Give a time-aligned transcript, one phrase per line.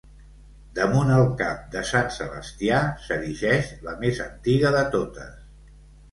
[0.77, 5.37] Damunt el cap de Sant Sebastià, s'erigeix la més antiga de totes.